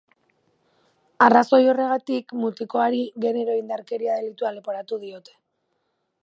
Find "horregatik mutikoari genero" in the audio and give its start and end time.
1.73-3.59